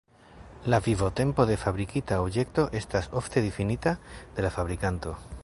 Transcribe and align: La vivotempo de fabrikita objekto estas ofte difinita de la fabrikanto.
La 0.65 0.79
vivotempo 0.87 1.45
de 1.49 1.57
fabrikita 1.65 2.19
objekto 2.23 2.67
estas 2.81 3.11
ofte 3.23 3.45
difinita 3.49 3.95
de 4.39 4.49
la 4.49 4.55
fabrikanto. 4.59 5.17